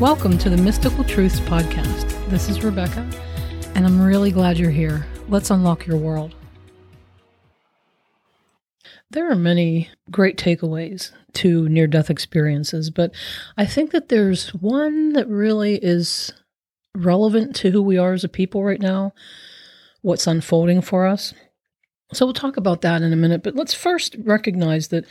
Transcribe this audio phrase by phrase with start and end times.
[0.00, 2.30] Welcome to the Mystical Truths Podcast.
[2.30, 3.04] This is Rebecca,
[3.74, 5.04] and I'm really glad you're here.
[5.26, 6.36] Let's unlock your world.
[9.10, 13.12] There are many great takeaways to near death experiences, but
[13.56, 16.32] I think that there's one that really is
[16.94, 19.14] relevant to who we are as a people right now,
[20.02, 21.34] what's unfolding for us.
[22.12, 25.06] So we'll talk about that in a minute, but let's first recognize that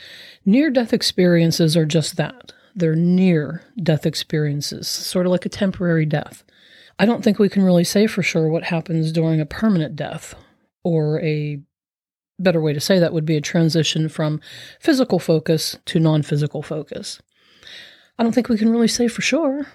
[0.46, 6.06] near death experiences are just that they're near death experiences, sort of like a temporary
[6.06, 6.44] death.
[6.98, 10.34] I don't think we can really say for sure what happens during a permanent death,
[10.82, 11.60] or a
[12.38, 14.40] better way to say that would be a transition from
[14.80, 17.20] physical focus to non physical focus.
[18.18, 19.66] I don't think we can really say for sure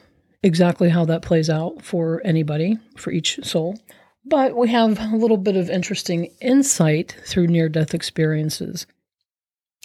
[0.42, 3.80] exactly how that plays out for anybody, for each soul.
[4.26, 8.86] But we have a little bit of interesting insight through near death experiences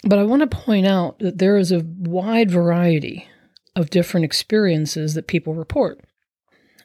[0.03, 3.27] but I want to point out that there is a wide variety
[3.75, 6.01] of different experiences that people report.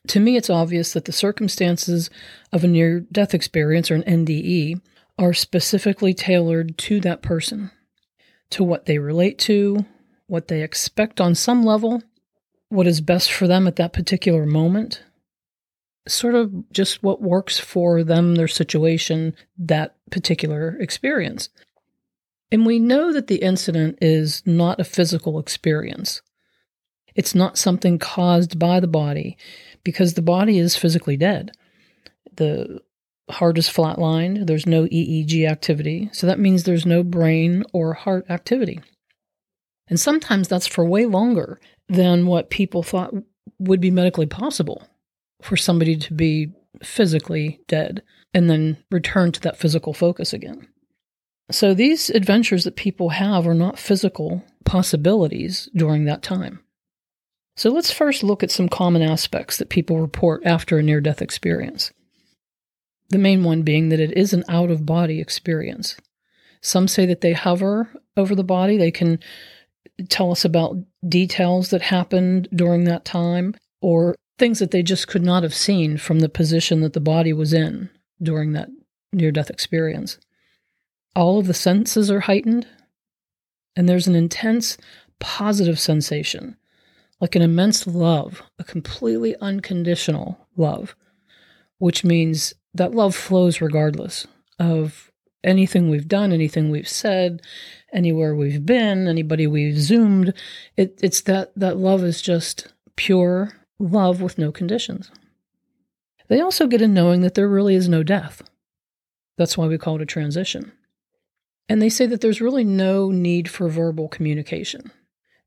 [0.08, 2.10] To me, it's obvious that the circumstances
[2.52, 4.80] of a near death experience or an NDE
[5.18, 7.70] are specifically tailored to that person,
[8.50, 9.86] to what they relate to,
[10.26, 12.02] what they expect on some level,
[12.68, 15.02] what is best for them at that particular moment,
[16.06, 21.48] sort of just what works for them, their situation, that particular experience.
[22.50, 26.22] And we know that the incident is not a physical experience.
[27.14, 29.36] It's not something caused by the body
[29.82, 31.52] because the body is physically dead.
[32.36, 32.80] The
[33.30, 38.26] heart is flatlined, there's no EEG activity, so that means there's no brain or heart
[38.28, 38.80] activity.
[39.88, 43.14] And sometimes that's for way longer than what people thought
[43.58, 44.86] would be medically possible
[45.42, 50.68] for somebody to be physically dead and then return to that physical focus again.
[51.50, 56.60] So these adventures that people have are not physical possibilities during that time.
[57.56, 61.22] So let's first look at some common aspects that people report after a near death
[61.22, 61.92] experience.
[63.10, 65.96] The main one being that it is an out of body experience.
[66.62, 69.20] Some say that they hover over the body, they can
[70.08, 75.22] tell us about details that happened during that time or things that they just could
[75.22, 77.90] not have seen from the position that the body was in
[78.20, 78.68] during that
[79.12, 80.18] near death experience
[81.14, 82.66] all of the senses are heightened,
[83.76, 84.76] and there's an intense
[85.20, 86.56] positive sensation,
[87.20, 90.94] like an immense love, a completely unconditional love,
[91.78, 94.26] which means that love flows regardless
[94.58, 95.10] of
[95.42, 97.42] anything we've done, anything we've said,
[97.92, 100.32] anywhere we've been, anybody we've zoomed.
[100.76, 105.10] It, it's that that love is just pure love with no conditions.
[106.28, 108.42] They also get a knowing that there really is no death.
[109.36, 110.72] That's why we call it a transition.
[111.68, 114.90] And they say that there's really no need for verbal communication.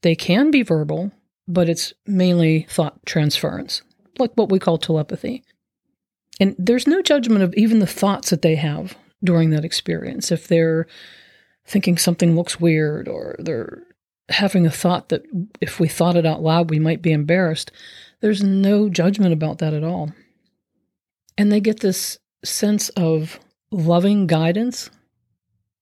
[0.01, 1.11] They can be verbal,
[1.47, 3.81] but it's mainly thought transference,
[4.19, 5.43] like what we call telepathy.
[6.39, 10.31] And there's no judgment of even the thoughts that they have during that experience.
[10.31, 10.87] If they're
[11.65, 13.83] thinking something looks weird or they're
[14.29, 15.23] having a thought that
[15.61, 17.71] if we thought it out loud, we might be embarrassed,
[18.21, 20.11] there's no judgment about that at all.
[21.37, 23.39] And they get this sense of
[23.71, 24.89] loving guidance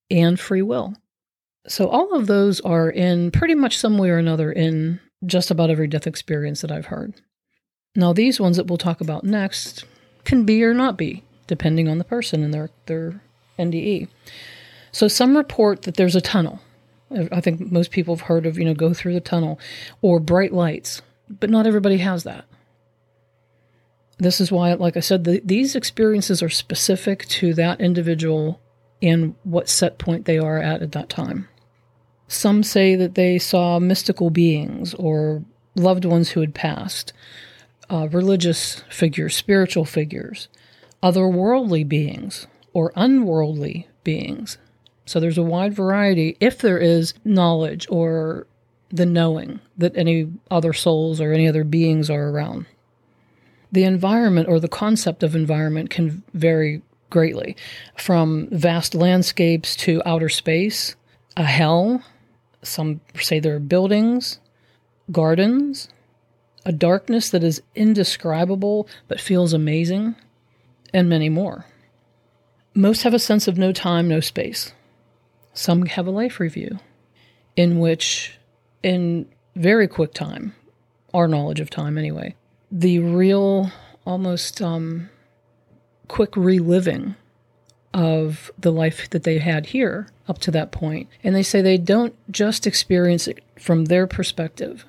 [0.09, 0.95] and free will.
[1.67, 5.69] So all of those are in pretty much some way or another in just about
[5.69, 7.16] every death experience that I've heard.
[7.95, 9.85] Now these ones that we'll talk about next
[10.25, 13.21] can be or not be, depending on the person and their their
[13.57, 14.07] NDE.
[14.91, 16.61] So some report that there's a tunnel.
[17.31, 19.59] I think most people have heard of, you know, go through the tunnel
[20.01, 22.45] or bright lights, but not everybody has that.
[24.17, 28.59] This is why, like I said, the, these experiences are specific to that individual
[29.05, 31.47] and what set point they are at at that time.
[32.27, 35.43] Some say that they saw mystical beings or
[35.75, 37.13] loved ones who had passed,
[37.89, 40.47] uh, religious figures, spiritual figures,
[41.03, 44.57] otherworldly beings, or unworldly beings.
[45.05, 48.47] So there's a wide variety if there is knowledge or
[48.90, 52.66] the knowing that any other souls or any other beings are around.
[53.72, 57.55] The environment or the concept of environment can vary greatly
[57.97, 60.96] from vast landscapes to outer space,
[61.37, 62.03] a hell.
[62.61, 64.40] Some say there are buildings,
[65.11, 65.90] gardens,
[66.66, 70.16] a darkness that is indescribable but feels amazing,
[70.93, 71.66] and many more.
[72.73, 74.73] Most have a sense of no time, no space.
[75.53, 76.79] Some have a life review
[77.55, 78.37] in which,
[78.84, 80.53] in very quick time,
[81.13, 82.35] our knowledge of time anyway,
[82.72, 83.72] the real,
[84.05, 85.09] almost um,
[86.07, 87.16] quick reliving
[87.93, 91.07] of the life that they had here up to that point.
[91.23, 94.85] And they say they don't just experience it from their perspective.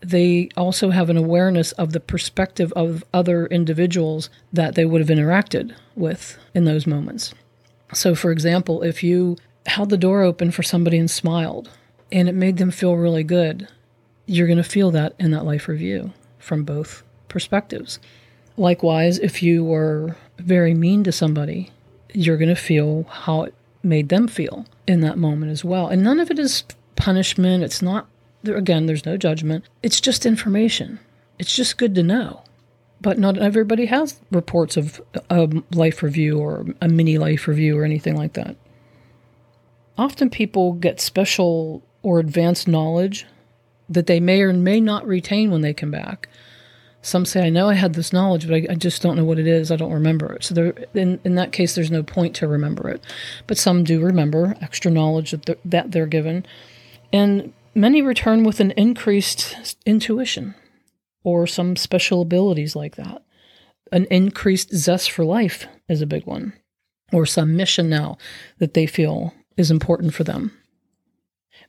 [0.00, 5.16] they also have an awareness of the perspective of other individuals that they would have
[5.16, 7.34] interacted with in those moments.
[7.92, 9.36] So, for example, if you
[9.66, 11.70] held the door open for somebody and smiled
[12.12, 13.68] and it made them feel really good,
[14.26, 17.98] you're going to feel that in that life review from both perspectives.
[18.56, 21.70] Likewise, if you were very mean to somebody,
[22.12, 25.88] you're going to feel how it made them feel in that moment as well.
[25.88, 26.64] And none of it is
[26.96, 27.62] punishment.
[27.62, 28.08] It's not,
[28.44, 29.64] again, there's no judgment.
[29.82, 30.98] It's just information.
[31.38, 32.42] It's just good to know.
[33.00, 35.00] But not everybody has reports of
[35.30, 38.56] a life review or a mini life review or anything like that.
[39.96, 43.26] Often people get special or advanced knowledge
[43.88, 46.28] that they may or may not retain when they come back.
[47.08, 49.38] Some say, I know I had this knowledge, but I, I just don't know what
[49.38, 49.70] it is.
[49.70, 50.44] I don't remember it.
[50.44, 53.02] So there, in, in that case, there's no point to remember it.
[53.46, 56.44] But some do remember extra knowledge that they're, that they're given.
[57.10, 60.54] And many return with an increased intuition
[61.24, 63.22] or some special abilities like that.
[63.90, 66.52] An increased zest for life is a big one,
[67.10, 68.18] or some mission now
[68.58, 70.57] that they feel is important for them.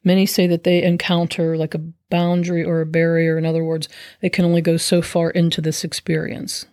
[0.03, 3.37] Many say that they encounter like a boundary or a barrier.
[3.37, 3.89] In other words,
[4.21, 6.65] they can only go so far into this experience.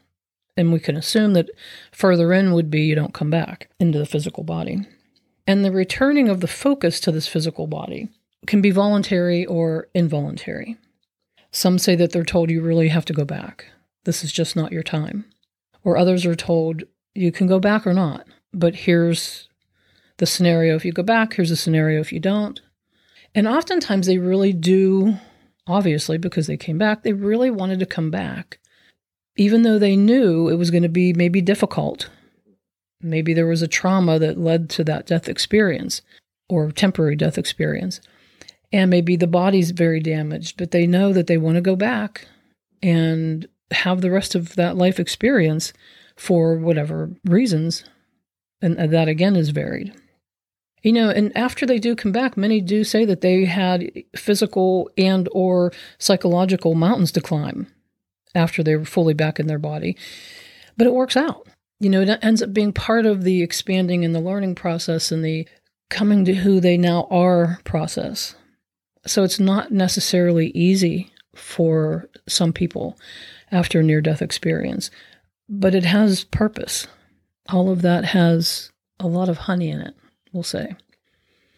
[0.56, 1.50] And we can assume that
[1.92, 4.86] further in would be you don't come back into the physical body.
[5.46, 8.08] And the returning of the focus to this physical body
[8.46, 10.76] can be voluntary or involuntary.
[11.50, 13.66] Some say that they're told you really have to go back.
[14.04, 15.24] This is just not your time.
[15.84, 16.84] Or others are told
[17.14, 19.48] you can go back or not, but here's
[20.18, 22.60] the scenario if you go back, here's the scenario if you don't.
[23.36, 25.14] And oftentimes they really do,
[25.66, 28.58] obviously, because they came back, they really wanted to come back,
[29.36, 32.08] even though they knew it was going to be maybe difficult.
[33.02, 36.00] Maybe there was a trauma that led to that death experience
[36.48, 38.00] or temporary death experience.
[38.72, 42.26] And maybe the body's very damaged, but they know that they want to go back
[42.82, 45.74] and have the rest of that life experience
[46.16, 47.84] for whatever reasons.
[48.62, 49.92] And that again is varied.
[50.86, 54.88] You know, and after they do come back, many do say that they had physical
[54.96, 57.66] and or psychological mountains to climb
[58.36, 59.96] after they were fully back in their body.
[60.76, 61.48] But it works out.
[61.80, 65.24] You know, it ends up being part of the expanding and the learning process and
[65.24, 65.48] the
[65.90, 68.36] coming to who they now are process.
[69.08, 72.96] So it's not necessarily easy for some people
[73.50, 74.92] after a near death experience,
[75.48, 76.86] but it has purpose.
[77.48, 79.96] All of that has a lot of honey in it
[80.36, 80.76] we'll say.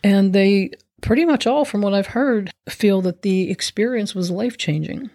[0.02, 0.70] And they
[1.02, 5.10] pretty much all, from what I've heard, feel that the experience was life changing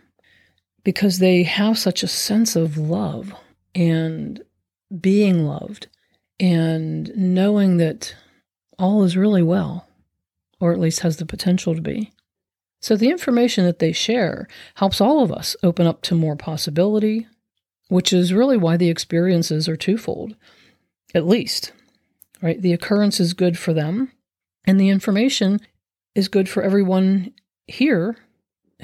[0.83, 3.33] because they have such a sense of love
[3.73, 4.43] and
[4.99, 5.87] being loved
[6.39, 8.15] and knowing that
[8.77, 9.87] all is really well,
[10.59, 12.11] or at least has the potential to be.
[12.81, 17.27] So the information that they share helps all of us open up to more possibility,
[17.87, 20.35] which is really why the experiences are twofold,
[21.15, 21.71] at least
[22.43, 22.61] right?
[22.61, 24.11] The occurrence is good for them,
[24.65, 25.61] and the information
[26.13, 27.33] is good for everyone
[27.65, 28.17] here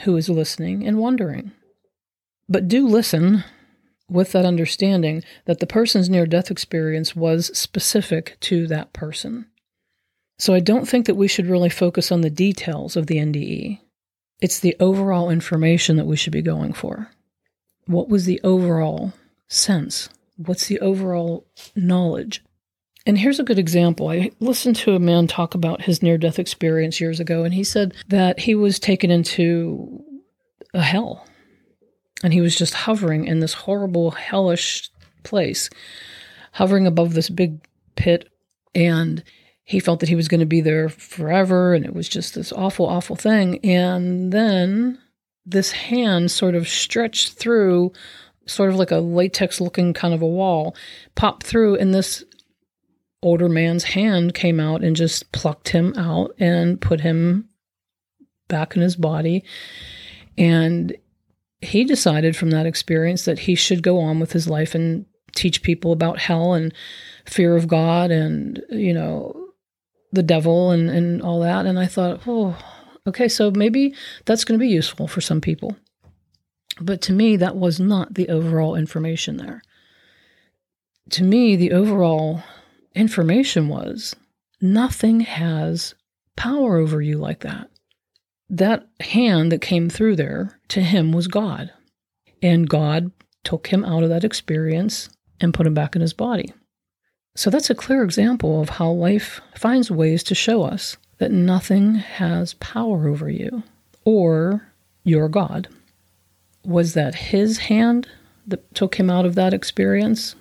[0.04, 1.52] who is listening and wondering.
[2.48, 3.44] But do listen
[4.10, 9.46] with that understanding that the person's near death experience was specific to that person.
[10.40, 13.82] So I don't think that we should really focus on the details of the NDE.
[14.42, 17.12] It's the overall information that we should be going for.
[17.86, 19.12] What was the overall
[19.50, 20.08] sense?
[20.38, 22.42] What's the overall knowledge?
[23.06, 24.10] And here's a good example.
[24.10, 27.64] I listened to a man talk about his near death experience years ago, and he
[27.64, 30.04] said that he was taken into
[30.74, 31.26] a hell.
[32.24, 34.90] And he was just hovering in this horrible, hellish
[35.24, 35.70] place,
[36.52, 37.66] hovering above this big
[37.96, 38.28] pit.
[38.76, 39.24] And
[39.64, 41.74] he felt that he was going to be there forever.
[41.74, 43.64] And it was just this awful, awful thing.
[43.64, 45.00] And then
[45.46, 47.94] this hand sort of stretched through,
[48.46, 50.76] sort of like a latex looking kind of a wall,
[51.16, 52.24] popped through, and this
[53.22, 57.50] older man's hand came out and just plucked him out and put him
[58.48, 59.44] back in his body.
[60.38, 60.96] And
[61.62, 65.62] he decided from that experience that he should go on with his life and teach
[65.62, 66.74] people about hell and
[67.26, 69.50] fear of God and, you know,
[70.12, 71.66] the devil and, and all that.
[71.66, 72.58] And I thought, oh,
[73.06, 73.94] okay, so maybe
[74.26, 75.76] that's going to be useful for some people.
[76.82, 79.62] But to me, that was not the overall information there.
[81.12, 82.44] To me, the overall
[82.96, 84.16] information was
[84.62, 85.96] nothing has
[86.36, 87.70] power over you like that.
[88.50, 91.72] That hand that came through there to him was God.
[92.42, 93.12] And God
[93.44, 96.54] took him out of that experience and put him back in his body.
[97.36, 101.96] So that's a clear example of how life finds ways to show us that nothing
[101.96, 103.64] has power over you
[104.04, 105.68] or your God.
[106.66, 108.08] Was that his hand
[108.48, 110.36] that took him out of that experience?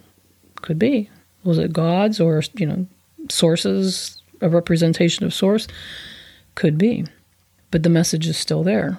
[0.57, 1.11] Could be.
[1.45, 2.87] Was it God's or, you know,
[3.31, 5.69] sources, a representation of source?
[6.55, 7.05] Could be.
[7.71, 8.99] But the message is still there.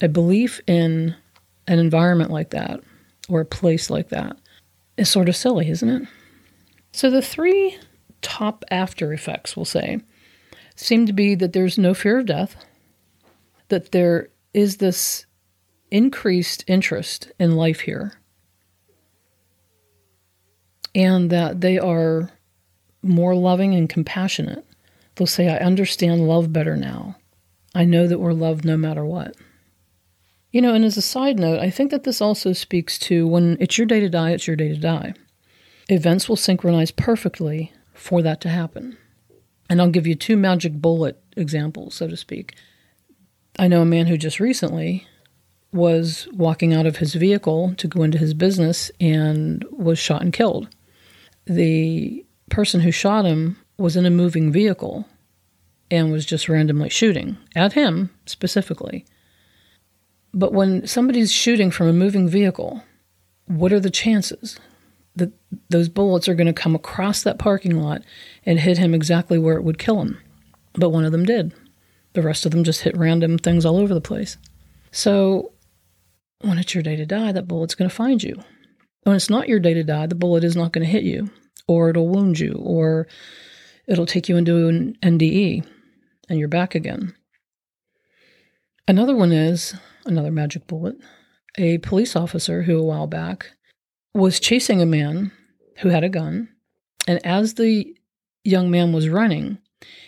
[0.00, 1.14] A belief in
[1.66, 2.80] an environment like that
[3.28, 4.36] or a place like that
[4.96, 6.08] is sort of silly, isn't it?
[6.92, 7.78] So the three
[8.22, 10.00] top after effects, we'll say,
[10.74, 12.56] seem to be that there's no fear of death,
[13.68, 15.26] that there is this
[15.90, 18.14] increased interest in life here,
[20.94, 22.30] and that they are
[23.02, 24.64] more loving and compassionate.
[25.14, 27.16] They'll say, I understand love better now.
[27.74, 29.36] I know that we're loved no matter what.
[30.50, 33.56] You know, and as a side note, I think that this also speaks to when
[33.60, 35.14] it's your day to die, it's your day to die.
[35.88, 38.96] Events will synchronize perfectly for that to happen.
[39.68, 42.54] And I'll give you two magic bullet examples, so to speak.
[43.58, 45.06] I know a man who just recently
[45.72, 50.32] was walking out of his vehicle to go into his business and was shot and
[50.32, 50.68] killed.
[51.50, 55.08] The person who shot him was in a moving vehicle
[55.90, 59.04] and was just randomly shooting at him specifically.
[60.32, 62.84] But when somebody's shooting from a moving vehicle,
[63.46, 64.60] what are the chances
[65.16, 65.32] that
[65.70, 68.02] those bullets are going to come across that parking lot
[68.46, 70.20] and hit him exactly where it would kill him?
[70.74, 71.52] But one of them did.
[72.12, 74.36] The rest of them just hit random things all over the place.
[74.92, 75.50] So
[76.42, 78.40] when it's your day to die, that bullet's going to find you.
[79.02, 81.30] When it's not your day to die, the bullet is not going to hit you,
[81.70, 83.06] or it'll wound you, or
[83.86, 85.64] it'll take you into an NDE
[86.28, 87.14] and you're back again.
[88.88, 89.74] Another one is
[90.04, 90.96] another magic bullet.
[91.58, 93.52] A police officer who, a while back,
[94.14, 95.30] was chasing a man
[95.78, 96.48] who had a gun.
[97.06, 97.94] And as the
[98.42, 99.58] young man was running,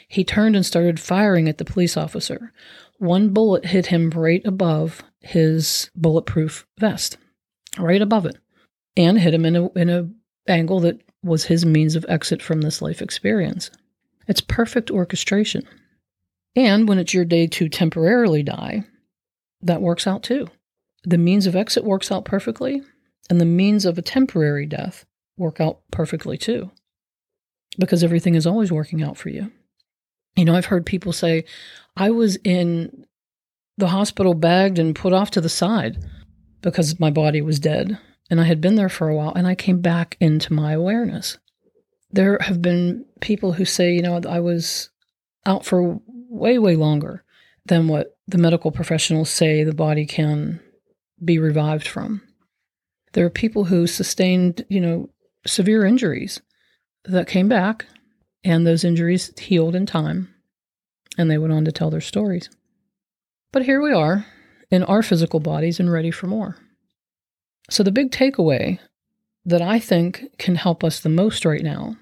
[0.09, 2.53] he turned and started firing at the police officer.
[2.99, 7.19] One bullet hit him right above his bulletproof vest,
[7.79, 8.39] right above it,
[8.97, 10.09] and hit him in a in a
[10.49, 13.71] angle that was his means of exit from this life experience.
[14.27, 15.67] It's perfect orchestration.
[16.55, 18.85] And when it's your day to temporarily die,
[19.63, 20.49] that works out too.
[21.05, 22.83] The means of exit works out perfectly,
[23.31, 25.05] and the means of a temporary death
[25.37, 26.71] work out perfectly too,
[27.79, 29.51] because everything is always working out for you.
[30.37, 31.45] You know, I've heard people say,
[31.97, 33.07] I was in
[33.79, 35.99] the hospital bagged and put off to the side
[36.61, 37.99] because my body was dead.
[38.33, 41.37] And I had been there for a while and I came back into my awareness.
[42.11, 44.89] There have been people who say, you know, I was
[45.45, 47.25] out for way, way longer
[47.67, 50.61] than what the medical professionals say the body can
[51.23, 52.23] be revived from.
[53.13, 55.11] There are people who sustained, you know,
[55.47, 56.41] severe injuries
[57.05, 57.85] that came back
[58.43, 60.35] and those injuries healed in time
[61.19, 62.49] and they went on to tell their stories.
[63.53, 64.25] But here we are
[64.71, 66.57] in our physical bodies and ready for more.
[67.71, 68.79] So, the big takeaway
[69.45, 71.97] that I think can help us the most right now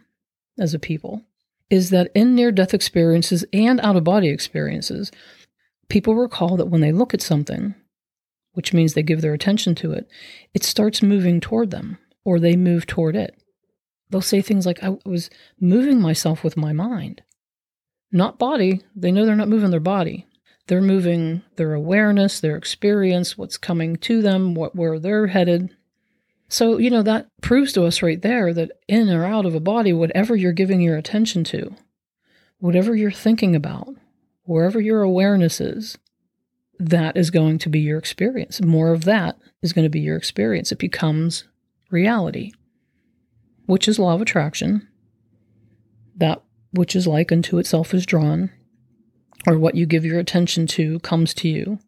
[0.59, 1.23] as a people
[1.71, 5.11] is that in near death experiences and out of body experiences,
[5.89, 7.75] people recall that when they look at something,
[8.53, 10.09] which means they give their attention to it,
[10.53, 13.41] it starts moving toward them or they move toward it.
[14.11, 17.23] They'll say things like, I was moving myself with my mind,
[18.11, 18.83] not body.
[18.97, 20.27] They know they're not moving their body.
[20.71, 25.75] They're moving their awareness, their experience, what's coming to them, what where they're headed.
[26.47, 29.59] So, you know, that proves to us right there that in or out of a
[29.59, 31.75] body, whatever you're giving your attention to,
[32.61, 33.97] whatever you're thinking about,
[34.45, 35.99] wherever your awareness is,
[36.79, 38.63] that is going to be your experience.
[38.63, 40.71] More of that is going to be your experience.
[40.71, 41.43] It becomes
[41.91, 42.53] reality,
[43.67, 44.87] which is law of attraction.
[46.15, 48.53] That which is like unto itself is drawn,
[49.47, 51.79] or what you give your attention to comes to you.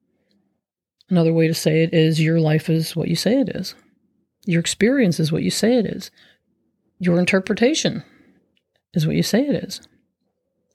[1.09, 3.75] Another way to say it is your life is what you say it is.
[4.47, 6.11] Your experience is what you say it is.
[6.99, 8.03] Your interpretation
[8.95, 9.81] is what you say it is.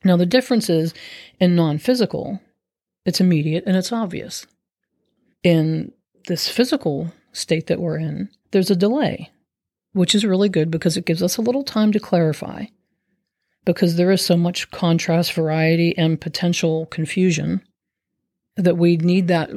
[0.03, 0.93] Now, the difference is
[1.39, 2.39] in non physical,
[3.05, 4.45] it's immediate and it's obvious.
[5.43, 5.91] In
[6.27, 9.31] this physical state that we're in, there's a delay,
[9.93, 12.65] which is really good because it gives us a little time to clarify.
[13.67, 17.61] Because there is so much contrast, variety, and potential confusion
[18.55, 19.49] that we need that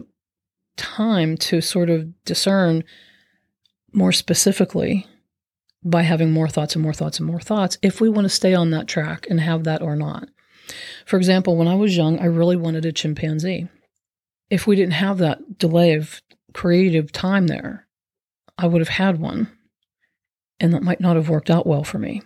[0.76, 2.83] time to sort of discern
[3.93, 5.07] more specifically
[5.85, 8.52] by having more thoughts and more thoughts and more thoughts if we want to stay
[8.52, 10.29] on that track and have that or not.
[11.07, 13.69] For example, when I was young, I really wanted a chimpanzee.
[14.50, 16.21] If we didn't have that delay of
[16.52, 17.87] creative time there,
[18.59, 19.57] I would have had one,
[20.59, 22.23] and that might not have worked out well for me.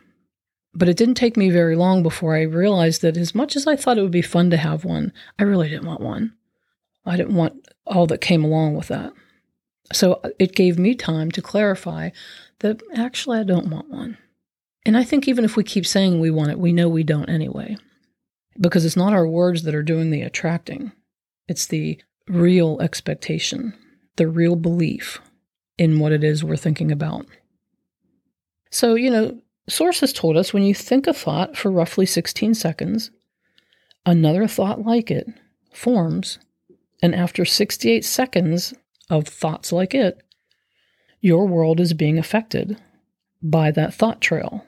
[0.74, 3.76] But it didn't take me very long before I realized that as much as I
[3.76, 6.34] thought it would be fun to have one, I really didn't want one.
[7.06, 9.12] I didn't want all that came along with that.
[9.92, 12.10] So it gave me time to clarify
[12.60, 14.18] that actually I don't want one.
[14.86, 17.28] And I think even if we keep saying we want it, we know we don't
[17.28, 17.76] anyway.
[18.60, 20.92] Because it's not our words that are doing the attracting,
[21.48, 23.74] it's the real expectation,
[24.16, 25.20] the real belief
[25.76, 27.26] in what it is we're thinking about.
[28.70, 33.10] So, you know, sources told us when you think a thought for roughly 16 seconds,
[34.04, 35.28] another thought like it
[35.72, 36.38] forms,
[37.02, 38.74] and after 68 seconds
[39.10, 40.22] of thoughts like it,
[41.20, 42.78] your world is being affected
[43.42, 44.64] by that thought trail.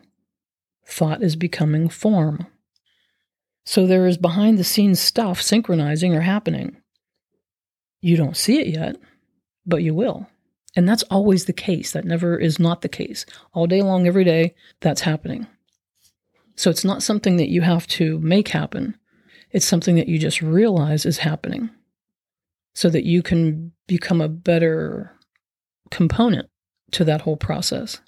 [0.86, 2.46] Thought is becoming form.
[3.64, 6.76] So there is behind the scenes stuff synchronizing or happening.
[8.00, 8.96] You don't see it yet,
[9.66, 10.28] but you will.
[10.76, 11.92] And that's always the case.
[11.92, 13.24] That never is not the case.
[13.54, 15.46] All day long, every day, that's happening.
[16.54, 18.96] So it's not something that you have to make happen.
[19.50, 21.70] It's something that you just realize is happening
[22.74, 25.12] so that you can become a better
[25.90, 26.48] component
[26.90, 28.00] to that whole process.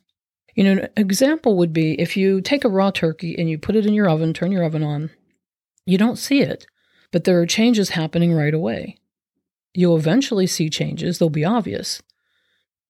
[0.54, 3.76] You know, an example would be if you take a raw turkey and you put
[3.76, 5.10] it in your oven, turn your oven on,
[5.86, 6.66] you don't see it,
[7.12, 8.98] but there are changes happening right away.
[9.72, 12.02] You'll eventually see changes, they'll be obvious.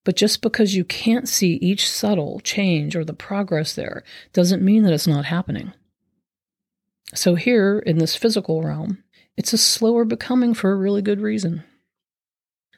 [0.09, 4.85] But just because you can't see each subtle change or the progress there doesn't mean
[4.85, 5.75] that it's not happening.
[7.15, 9.05] So, here in this physical realm,
[9.37, 11.63] it's a slower becoming for a really good reason.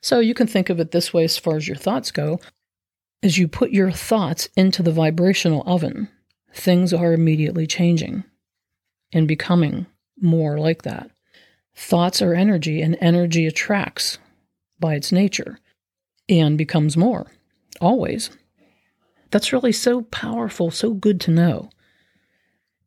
[0.03, 2.41] So, you can think of it this way as far as your thoughts go.
[3.23, 6.09] As you put your thoughts into the vibrational oven,
[6.53, 8.25] things are immediately changing
[9.13, 9.87] and becoming
[10.21, 11.13] more like that.
[11.77, 14.19] Thoughts are energy, and energy attracts
[14.81, 15.61] by its nature
[16.31, 17.27] and becomes more,
[17.81, 18.31] always.
[19.31, 21.71] That's really so powerful, so good to know.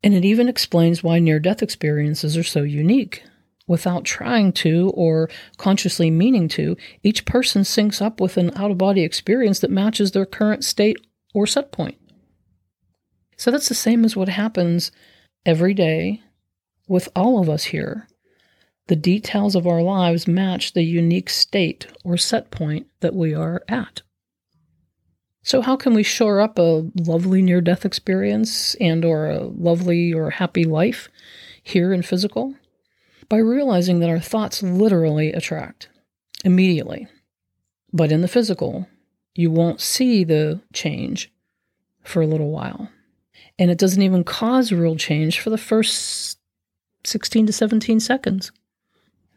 [0.02, 3.24] And it even explains why near death experiences are so unique.
[3.66, 8.76] Without trying to or consciously meaning to, each person syncs up with an out of
[8.76, 10.98] body experience that matches their current state
[11.32, 11.96] or set point.
[13.38, 14.92] So that's the same as what happens
[15.46, 16.22] every day
[16.86, 18.06] with all of us here
[18.86, 23.62] the details of our lives match the unique state or set point that we are
[23.68, 24.02] at.
[25.42, 30.12] So how can we shore up a lovely near death experience and or a lovely
[30.12, 31.08] or happy life
[31.62, 32.54] here in physical?
[33.28, 35.88] By realizing that our thoughts literally attract
[36.44, 37.08] immediately.
[37.92, 38.88] But in the physical,
[39.34, 41.32] you won't see the change
[42.02, 42.90] for a little while.
[43.58, 46.38] And it doesn't even cause real change for the first
[47.04, 48.52] 16 to 17 seconds.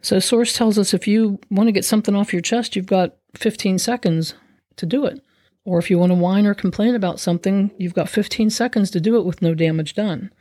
[0.02, 3.16] So, source tells us if you want to get something off your chest, you've got
[3.36, 4.36] 15 seconds
[4.78, 5.22] to do it.
[5.66, 9.02] Or if you want to whine or complain about something, you've got 15 seconds to
[9.02, 10.32] do it with no damage done.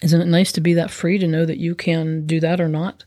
[0.00, 2.68] Isn't it nice to be that free to know that you can do that or
[2.68, 3.04] not?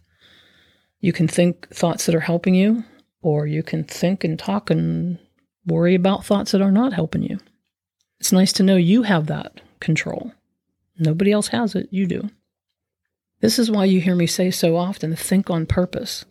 [1.00, 2.84] You can think thoughts that are helping you,
[3.22, 5.18] or you can think and talk and
[5.66, 7.40] worry about thoughts that are not helping you.
[8.20, 10.32] It's nice to know you have that control.
[11.00, 12.30] Nobody else has it, you do.
[13.42, 16.26] This is why you hear me say so often think on purpose.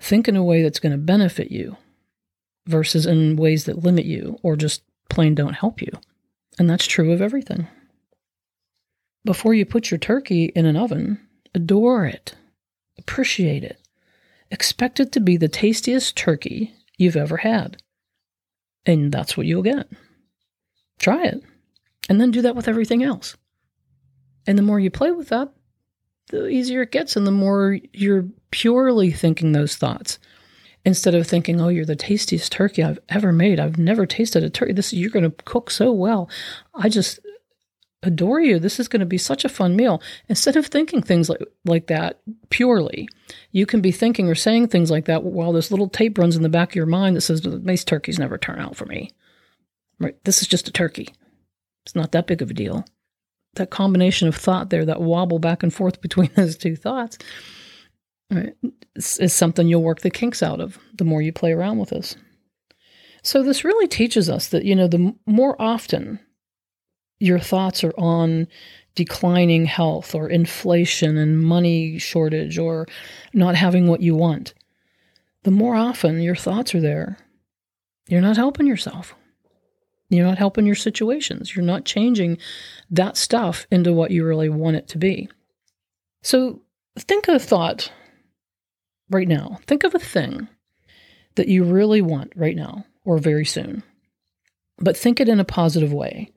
[0.00, 1.76] Think in a way that's going to benefit you
[2.66, 5.90] versus in ways that limit you or just plain don't help you.
[6.58, 7.66] And that's true of everything.
[9.24, 11.20] Before you put your turkey in an oven,
[11.54, 12.34] adore it,
[12.98, 13.78] appreciate it,
[14.50, 17.82] expect it to be the tastiest turkey you've ever had.
[18.86, 19.88] And that's what you'll get.
[20.98, 21.42] Try it.
[22.08, 23.36] And then do that with everything else.
[24.46, 25.52] And the more you play with that,
[26.30, 30.18] the easier it gets and the more you're purely thinking those thoughts
[30.84, 33.60] instead of thinking, oh, you're the tastiest turkey I've ever made.
[33.60, 34.72] I've never tasted a turkey.
[34.72, 36.30] This you're going to cook so well.
[36.74, 37.20] I just
[38.02, 38.58] adore you.
[38.58, 40.02] This is going to be such a fun meal.
[40.28, 43.08] Instead of thinking things like, like that purely,
[43.52, 46.42] you can be thinking or saying things like that while this little tape runs in
[46.42, 49.10] the back of your mind that says, these turkeys never turn out for me.
[49.98, 50.16] Right?
[50.24, 51.10] This is just a turkey.
[51.84, 52.86] It's not that big of a deal
[53.54, 57.18] that combination of thought there, that wobble back and forth between those two thoughts,
[58.96, 62.16] is something you'll work the kinks out of the more you play around with this.
[63.22, 66.20] So this really teaches us that you know the more often
[67.18, 68.48] your thoughts are on
[68.94, 72.86] declining health or inflation and money shortage or
[73.32, 74.54] not having what you want,
[75.44, 77.18] the more often your thoughts are there,
[78.08, 79.14] you're not helping yourself.
[80.10, 81.54] You're not helping your situations.
[81.54, 82.38] You're not changing
[82.90, 85.28] that stuff into what you really want it to be.
[86.22, 86.60] So
[86.98, 87.90] think of a thought
[89.08, 89.60] right now.
[89.66, 90.48] Think of a thing
[91.36, 93.82] that you really want right now or very soon.
[94.78, 96.32] But think it in a positive way.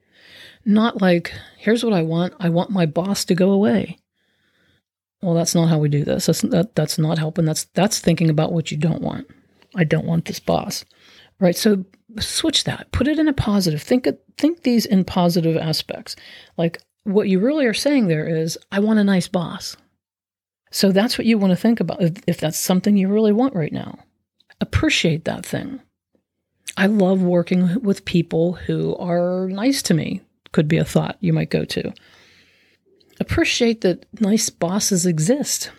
[0.64, 2.34] Not like, here's what I want.
[2.38, 3.98] I want my boss to go away.
[5.20, 6.26] Well, that's not how we do this.
[6.26, 7.44] That's that, that's not helping.
[7.44, 9.26] That's that's thinking about what you don't want.
[9.74, 10.84] I don't want this boss.
[11.40, 11.56] Right?
[11.56, 11.84] So
[12.20, 12.90] switch that.
[12.92, 13.82] Put it in a positive.
[13.82, 16.16] Think think these in positive aspects.
[16.56, 19.76] Like what you really are saying there is I want a nice boss.
[20.70, 23.54] So that's what you want to think about if, if that's something you really want
[23.54, 23.98] right now.
[24.60, 25.80] Appreciate that thing.
[26.76, 30.22] I love working with people who are nice to me,
[30.52, 31.92] could be a thought you might go to.
[33.20, 35.70] Appreciate that nice bosses exist.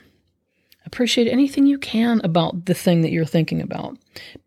[0.86, 3.98] Appreciate anything you can about the thing that you're thinking about.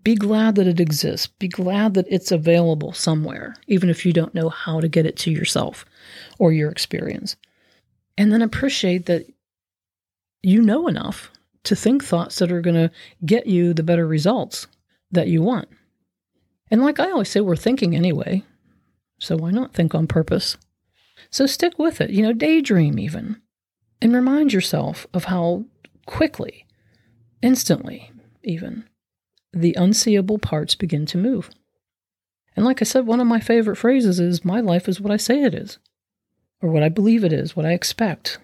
[0.05, 1.27] Be glad that it exists.
[1.27, 5.16] Be glad that it's available somewhere, even if you don't know how to get it
[5.18, 5.85] to yourself
[6.38, 7.37] or your experience.
[8.16, 9.27] And then appreciate that
[10.42, 11.31] you know enough
[11.64, 12.90] to think thoughts that are going to
[13.27, 14.68] get you the better results
[15.11, 15.68] that you want.
[16.70, 18.44] And like I always say, we're thinking anyway.
[19.18, 20.57] So why not think on purpose?
[21.31, 23.40] So stick with it, you know, daydream even.
[24.01, 25.64] And remind yourself of how
[26.09, 26.64] quickly,
[27.42, 28.11] instantly
[28.42, 28.85] even,
[29.53, 31.51] the unseeable parts begin to move.
[32.57, 35.18] And like I said, one of my favorite phrases is my life is what I
[35.18, 35.77] say it is,
[36.62, 38.38] or what I believe it is, what I expect.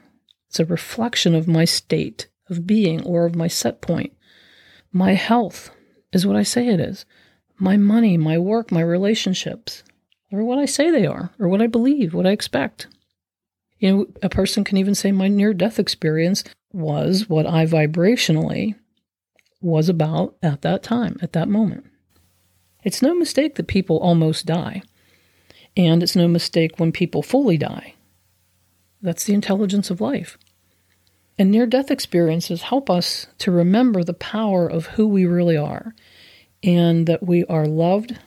[0.48, 4.12] It's a reflection of my state of being or of my set point.
[4.92, 5.70] My health
[6.12, 7.06] is what I say it is.
[7.58, 9.82] My money, my work, my relationships
[10.30, 12.88] are what I say they are, or what I believe, what I expect.
[13.78, 16.44] You know, a person can even say my near death experience
[16.74, 18.74] was what I vibrationally
[19.60, 21.86] was about at that time, at that moment.
[22.82, 24.82] It's no mistake that people almost die.
[25.76, 27.94] And it's no mistake when people fully die.
[29.02, 30.38] That's the intelligence of life.
[31.38, 35.94] And near death experiences help us to remember the power of who we really are
[36.62, 38.18] and that we are loved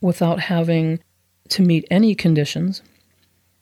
[0.00, 1.00] without having
[1.48, 2.82] to meet any conditions,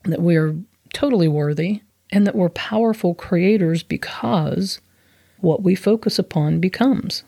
[0.04, 0.56] that we are
[0.92, 1.80] totally worthy,
[2.12, 4.80] and that we're powerful creators because
[5.40, 7.22] what we focus upon becomes,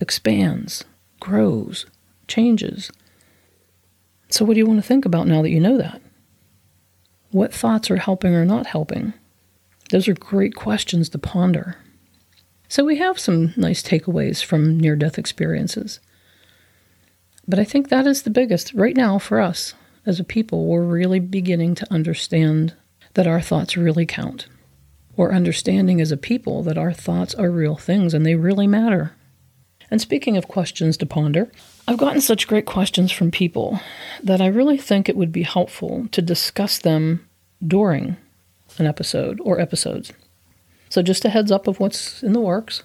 [0.00, 0.84] expands,
[1.20, 1.86] grows,
[2.26, 2.90] changes.
[4.28, 6.00] So, what do you want to think about now that you know that?
[7.30, 9.14] What thoughts are helping or not helping?
[9.90, 11.76] Those are great questions to ponder.
[12.68, 16.00] So, we have some nice takeaways from near death experiences.
[17.46, 19.72] But I think that is the biggest right now for us
[20.04, 20.66] as a people.
[20.66, 22.74] We're really beginning to understand
[23.18, 24.46] that our thoughts really count.
[25.16, 29.10] We're understanding as a people that our thoughts are real things and they really matter.
[29.90, 31.50] And speaking of questions to ponder,
[31.88, 33.80] I've gotten such great questions from people
[34.22, 37.26] that I really think it would be helpful to discuss them
[37.66, 38.16] during
[38.78, 40.12] an episode or episodes.
[40.88, 42.84] So, just a heads up of what's in the works.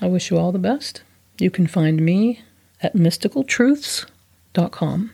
[0.00, 1.02] I wish you all the best.
[1.38, 2.40] You can find me
[2.80, 5.10] at mysticaltruths.com.